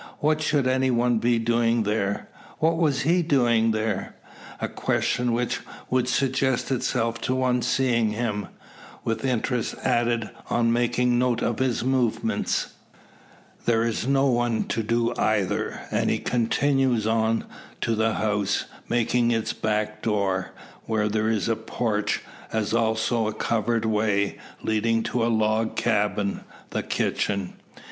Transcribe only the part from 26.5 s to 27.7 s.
the kitchen.